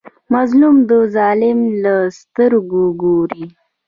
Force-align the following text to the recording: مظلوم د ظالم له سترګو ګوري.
مظلوم 0.33 0.75
د 0.89 0.91
ظالم 1.15 1.59
له 1.83 1.95
سترګو 2.19 2.83
ګوري. 3.01 3.43